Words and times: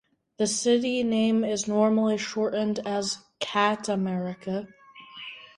The 0.37 0.47
city 0.47 1.03
name 1.03 1.43
is 1.43 1.67
normally 1.67 2.17
shortened 2.17 2.79
as 2.87 3.19
Catamarca. 3.39 4.67